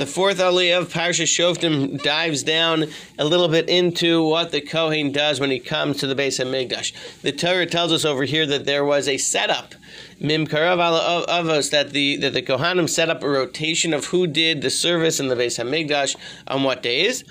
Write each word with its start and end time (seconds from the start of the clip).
The 0.00 0.06
fourth 0.06 0.38
aliyah 0.38 0.78
of 0.78 0.88
Parsha 0.90 1.26
Shoftim 1.26 2.02
dives 2.02 2.42
down 2.42 2.86
a 3.18 3.24
little 3.26 3.48
bit 3.48 3.68
into 3.68 4.24
what 4.26 4.50
the 4.50 4.62
Kohen 4.62 5.12
does 5.12 5.40
when 5.40 5.50
he 5.50 5.58
comes 5.58 5.98
to 5.98 6.06
the 6.06 6.14
Beis 6.14 6.42
HaMikdash. 6.42 7.20
The 7.20 7.32
Torah 7.32 7.66
tells 7.66 7.92
us 7.92 8.06
over 8.06 8.24
here 8.24 8.46
that 8.46 8.64
there 8.64 8.82
was 8.82 9.06
a 9.06 9.18
setup, 9.18 9.74
Mimkarav 10.18 10.78
ala 10.78 11.26
avos, 11.28 11.70
that 11.72 11.90
the 11.90 12.16
that 12.16 12.32
the 12.32 12.40
Kohanim 12.40 12.88
set 12.88 13.10
up 13.10 13.22
a 13.22 13.28
rotation 13.28 13.92
of 13.92 14.06
who 14.06 14.26
did 14.26 14.62
the 14.62 14.70
service 14.70 15.20
in 15.20 15.28
the 15.28 15.34
Beis 15.34 15.62
HaMikdash 15.62 16.16
on 16.48 16.62
what 16.62 16.82
days. 16.82 17.22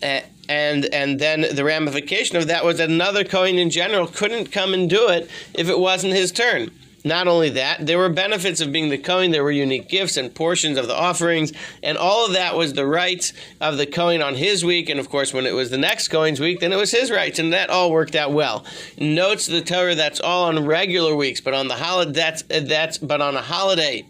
And 0.00 0.84
and 0.94 1.18
then 1.18 1.40
the 1.56 1.64
ramification 1.64 2.36
of 2.36 2.46
that 2.46 2.64
was 2.64 2.78
that 2.78 2.88
another 2.88 3.24
Kohen 3.24 3.58
in 3.58 3.68
general 3.68 4.06
couldn't 4.06 4.52
come 4.52 4.74
and 4.74 4.88
do 4.88 5.08
it 5.08 5.28
if 5.54 5.68
it 5.68 5.80
wasn't 5.80 6.12
his 6.12 6.30
turn. 6.30 6.70
Not 7.06 7.28
only 7.28 7.50
that, 7.50 7.86
there 7.86 7.98
were 7.98 8.08
benefits 8.08 8.60
of 8.60 8.72
being 8.72 8.88
the 8.88 8.98
Kohen. 8.98 9.30
There 9.30 9.44
were 9.44 9.52
unique 9.52 9.88
gifts 9.88 10.16
and 10.16 10.34
portions 10.34 10.76
of 10.76 10.88
the 10.88 10.96
offerings, 10.96 11.52
and 11.80 11.96
all 11.96 12.26
of 12.26 12.32
that 12.32 12.56
was 12.56 12.72
the 12.72 12.84
rights 12.84 13.32
of 13.60 13.78
the 13.78 13.86
Kohen 13.86 14.22
on 14.22 14.34
his 14.34 14.64
week. 14.64 14.88
And 14.88 14.98
of 14.98 15.08
course, 15.08 15.32
when 15.32 15.46
it 15.46 15.54
was 15.54 15.70
the 15.70 15.78
next 15.78 16.08
Kohen's 16.08 16.40
week, 16.40 16.58
then 16.58 16.72
it 16.72 16.76
was 16.76 16.90
his 16.90 17.12
rights, 17.12 17.38
and 17.38 17.52
that 17.52 17.70
all 17.70 17.92
worked 17.92 18.16
out 18.16 18.32
well. 18.32 18.64
Notes 18.98 19.46
the 19.46 19.60
Torah 19.60 19.94
that's 19.94 20.18
all 20.18 20.46
on 20.46 20.66
regular 20.66 21.14
weeks, 21.14 21.40
but 21.40 21.54
on 21.54 21.68
the 21.68 21.76
holiday 21.76 22.10
that's 22.10 22.42
that's 22.42 22.98
but 22.98 23.20
on 23.20 23.36
a 23.36 23.42
holiday 23.42 24.04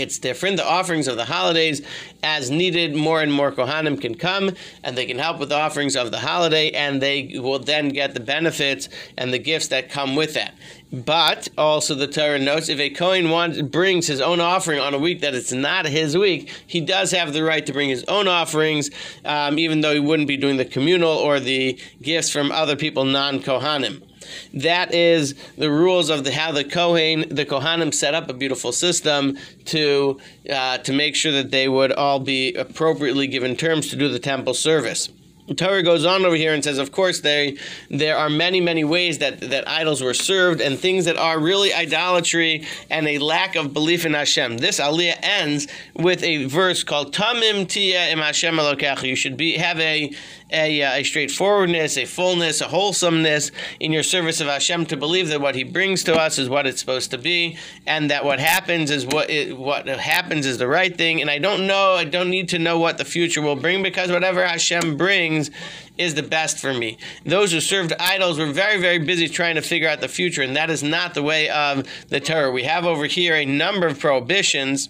it's 0.00 0.18
different. 0.18 0.56
The 0.56 0.66
offerings 0.66 1.08
of 1.08 1.16
the 1.16 1.24
holidays, 1.24 1.82
as 2.22 2.50
needed, 2.50 2.94
more 2.94 3.20
and 3.20 3.32
more 3.32 3.52
Kohanim 3.52 4.00
can 4.00 4.14
come 4.14 4.52
and 4.82 4.96
they 4.96 5.06
can 5.06 5.18
help 5.18 5.38
with 5.38 5.50
the 5.50 5.56
offerings 5.56 5.96
of 5.96 6.10
the 6.10 6.18
holiday, 6.18 6.70
and 6.70 7.00
they 7.00 7.38
will 7.38 7.58
then 7.58 7.90
get 7.90 8.14
the 8.14 8.20
benefits 8.20 8.88
and 9.16 9.32
the 9.32 9.38
gifts 9.38 9.68
that 9.68 9.90
come 9.90 10.16
with 10.16 10.34
that. 10.34 10.54
But 10.92 11.48
also, 11.56 11.94
the 11.94 12.08
Torah 12.08 12.38
notes 12.38 12.68
if 12.68 12.80
a 12.80 12.90
Kohen 12.90 13.30
wants, 13.30 13.60
brings 13.62 14.06
his 14.06 14.20
own 14.20 14.40
offering 14.40 14.80
on 14.80 14.92
a 14.92 14.98
week 14.98 15.20
that 15.20 15.34
it's 15.34 15.52
not 15.52 15.86
his 15.86 16.16
week, 16.16 16.50
he 16.66 16.80
does 16.80 17.12
have 17.12 17.32
the 17.32 17.44
right 17.44 17.64
to 17.64 17.72
bring 17.72 17.88
his 17.88 18.04
own 18.04 18.26
offerings, 18.26 18.90
um, 19.24 19.58
even 19.58 19.82
though 19.82 19.92
he 19.92 20.00
wouldn't 20.00 20.28
be 20.28 20.36
doing 20.36 20.56
the 20.56 20.64
communal 20.64 21.12
or 21.12 21.38
the 21.38 21.78
gifts 22.02 22.30
from 22.30 22.50
other 22.50 22.74
people 22.74 23.04
non 23.04 23.40
Kohanim. 23.40 24.02
That 24.54 24.94
is 24.94 25.34
the 25.56 25.70
rules 25.70 26.10
of 26.10 26.24
the, 26.24 26.32
how 26.32 26.52
the 26.52 26.64
Kohen, 26.64 27.26
the 27.30 27.44
Kohanim 27.44 27.92
set 27.92 28.14
up 28.14 28.28
a 28.28 28.34
beautiful 28.34 28.72
system 28.72 29.36
to 29.66 30.18
uh, 30.50 30.78
to 30.78 30.92
make 30.92 31.14
sure 31.14 31.32
that 31.32 31.50
they 31.50 31.68
would 31.68 31.92
all 31.92 32.20
be 32.20 32.54
appropriately 32.54 33.26
given 33.26 33.56
terms 33.56 33.88
to 33.90 33.96
do 33.96 34.08
the 34.08 34.18
temple 34.18 34.54
service. 34.54 35.08
Torah 35.56 35.82
goes 35.82 36.04
on 36.04 36.24
over 36.24 36.36
here 36.36 36.54
and 36.54 36.62
says, 36.62 36.78
of 36.78 36.92
course, 36.92 37.20
there 37.20 37.52
there 37.88 38.16
are 38.16 38.30
many, 38.30 38.60
many 38.60 38.84
ways 38.84 39.18
that, 39.18 39.40
that 39.40 39.66
idols 39.68 40.00
were 40.00 40.14
served 40.14 40.60
and 40.60 40.78
things 40.78 41.04
that 41.06 41.16
are 41.16 41.38
really 41.38 41.72
idolatry 41.74 42.66
and 42.88 43.08
a 43.08 43.18
lack 43.18 43.56
of 43.56 43.72
belief 43.72 44.04
in 44.04 44.14
Hashem. 44.14 44.58
This 44.58 44.78
aliyah 44.78 45.18
ends 45.22 45.66
with 45.94 46.22
a 46.22 46.44
verse 46.44 46.84
called 46.84 47.12
Tamim 47.12 47.66
Tihyeh 47.66 48.12
Im 48.12 48.18
Hashem 48.18 48.56
Elokecha. 48.56 49.04
You 49.04 49.16
should 49.16 49.36
be 49.36 49.54
have 49.54 49.78
a 49.80 50.12
a, 50.52 50.82
uh, 50.82 50.94
a 50.94 51.02
straightforwardness, 51.04 51.96
a 51.96 52.04
fullness, 52.04 52.60
a 52.60 52.68
wholesomeness 52.68 53.52
in 53.78 53.92
your 53.92 54.02
service 54.02 54.40
of 54.40 54.48
Hashem 54.48 54.86
to 54.86 54.96
believe 54.96 55.28
that 55.28 55.40
what 55.40 55.54
He 55.54 55.64
brings 55.64 56.02
to 56.04 56.16
us 56.16 56.38
is 56.38 56.48
what 56.48 56.66
it's 56.66 56.80
supposed 56.80 57.10
to 57.12 57.18
be, 57.18 57.56
and 57.86 58.10
that 58.10 58.24
what 58.24 58.40
happens 58.40 58.90
is 58.90 59.06
what 59.06 59.30
it, 59.30 59.56
what 59.56 59.86
happens 59.86 60.46
is 60.46 60.58
the 60.58 60.66
right 60.66 60.96
thing. 60.96 61.20
And 61.20 61.30
I 61.30 61.38
don't 61.38 61.66
know, 61.66 61.94
I 61.94 62.04
don't 62.04 62.30
need 62.30 62.48
to 62.48 62.58
know 62.58 62.78
what 62.78 62.98
the 62.98 63.04
future 63.04 63.42
will 63.42 63.56
bring 63.56 63.82
because 63.82 64.10
whatever 64.10 64.44
Hashem 64.44 64.96
brings 64.96 65.39
is 65.96 66.14
the 66.14 66.22
best 66.22 66.58
for 66.58 66.74
me. 66.74 66.98
Those 67.24 67.52
who 67.52 67.60
served 67.60 67.92
idols 67.98 68.38
were 68.38 68.46
very, 68.46 68.80
very 68.80 68.98
busy 68.98 69.28
trying 69.28 69.54
to 69.54 69.62
figure 69.62 69.88
out 69.88 70.00
the 70.00 70.08
future, 70.08 70.42
and 70.42 70.56
that 70.56 70.68
is 70.68 70.82
not 70.82 71.14
the 71.14 71.22
way 71.22 71.48
of 71.48 71.88
the 72.08 72.20
Torah. 72.20 72.50
We 72.50 72.64
have 72.64 72.84
over 72.84 73.06
here 73.06 73.34
a 73.34 73.44
number 73.44 73.86
of 73.86 73.98
prohibitions 73.98 74.88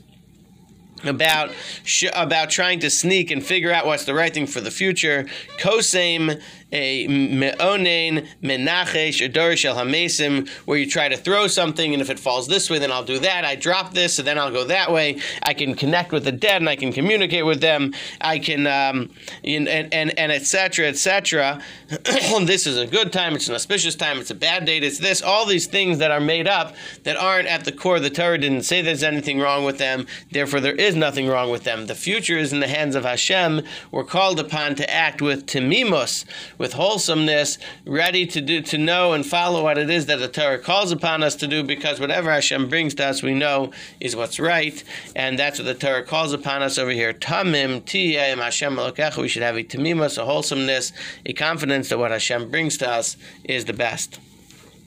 about 1.05 1.51
sh- 1.85 2.11
about 2.15 2.51
trying 2.51 2.81
to 2.81 2.91
sneak 2.91 3.31
and 3.31 3.45
figure 3.45 3.73
out 3.73 3.87
what's 3.87 4.05
the 4.05 4.15
right 4.15 4.33
thing 4.33 4.47
for 4.47 4.61
the 4.61 4.71
future. 4.71 5.27
Kosame 5.59 6.41
a 6.73 7.07
me'onein 7.09 8.27
menachesh 8.43 9.25
ador 9.25 9.57
shel 9.57 9.77
hamesim, 9.77 10.49
where 10.67 10.79
you 10.79 10.89
try 10.89 11.09
to 11.09 11.17
throw 11.17 11.47
something, 11.47 11.93
and 11.93 12.01
if 12.01 12.11
it 12.11 12.19
falls 12.19 12.49
this 12.49 12.71
way, 12.71 12.79
then 12.79 12.93
I'll 12.93 13.05
do 13.05 13.19
that. 13.19 13.45
I 13.45 13.57
drop 13.57 13.95
this, 13.95 14.15
so 14.15 14.23
then 14.23 14.39
I'll 14.39 14.53
go 14.53 14.65
that 14.65 14.93
way. 14.93 15.21
I 15.43 15.55
can 15.55 15.75
connect 15.75 16.13
with 16.13 16.25
the 16.25 16.33
dead, 16.33 16.63
and 16.63 16.69
I 16.69 16.77
can 16.77 16.93
communicate 16.93 17.45
with 17.45 17.61
them. 17.61 17.95
I 18.21 18.39
can, 18.39 18.67
um, 18.67 19.11
and 19.45 19.69
and 19.69 20.19
and 20.19 20.33
etc. 20.33 20.89
etc. 20.89 21.63
this 21.89 22.67
is 22.67 22.77
a 22.77 22.87
good 22.87 23.13
time. 23.13 23.35
It's 23.35 23.49
an 23.49 23.55
auspicious 23.55 23.97
time. 23.97 24.19
It's 24.19 24.31
a 24.31 24.35
bad 24.35 24.65
date. 24.65 24.85
It's 24.85 24.99
this. 24.99 25.23
All 25.23 25.47
these 25.47 25.67
things 25.67 25.99
that 25.99 26.11
are 26.11 26.21
made 26.21 26.47
up 26.47 26.75
that 27.05 27.17
aren't 27.17 27.49
at 27.49 27.65
the 27.65 27.73
core. 27.73 28.01
The 28.01 28.11
Torah 28.11 28.39
didn't 28.39 28.63
say 28.63 28.83
there's 28.83 29.03
anything 29.03 29.39
wrong 29.39 29.65
with 29.65 29.79
them. 29.79 30.07
Therefore, 30.31 30.61
there 30.61 30.75
is 30.75 30.95
nothing 30.95 31.27
wrong 31.27 31.51
with 31.51 31.65
them. 31.65 31.87
The 31.87 31.95
future 31.95 32.39
is 32.39 32.53
in 32.53 32.61
the 32.61 32.69
hands 32.69 32.95
of 32.95 33.05
Hashem. 33.05 33.63
We're 33.91 34.05
called 34.05 34.39
upon 34.39 34.77
to 34.77 34.91
act 34.91 35.21
with 35.21 35.47
timimus 35.47 36.25
with 36.61 36.75
wholesomeness, 36.75 37.57
ready 37.87 38.27
to 38.27 38.39
do 38.43 38.61
to 38.61 38.77
know 38.77 39.15
and 39.15 39.25
follow 39.25 39.63
what 39.63 39.79
it 39.79 39.89
is 39.89 40.05
that 40.05 40.19
the 40.19 40.29
Torah 40.29 40.59
calls 40.59 40.93
upon 40.93 41.23
us 41.23 41.35
to 41.37 41.47
do, 41.47 41.65
because 41.65 41.99
whatever 41.99 42.31
Hashem 42.31 42.69
brings 42.69 42.95
to 42.97 43.07
us, 43.07 43.23
we 43.23 43.33
know 43.33 43.73
is 43.99 44.15
what's 44.15 44.39
right, 44.39 44.85
and 45.17 45.39
that's 45.39 45.59
what 45.59 45.65
the 45.65 45.75
Torah 45.75 46.05
calls 46.05 46.35
upon 46.35 46.63
us 46.63 46.77
over 46.77 46.91
here. 46.91 47.15
Tamim 47.15 47.81
tiyem 47.81 48.37
Hashem 48.37 48.77
We 49.23 49.29
should 49.29 49.43
have 49.43 49.57
a 49.57 49.65
tamimus, 49.65 50.19
a 50.19 50.27
wholesomeness, 50.27 50.93
a 51.25 51.33
confidence 51.33 51.89
that 51.89 51.99
what 51.99 52.11
Hashem 52.11 52.51
brings 52.51 52.77
to 52.77 52.91
us 52.91 53.17
is 53.43 53.65
the 53.65 53.73
best, 53.73 54.21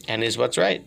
and 0.08 0.24
is 0.24 0.38
what's 0.38 0.60
right. 0.60 0.86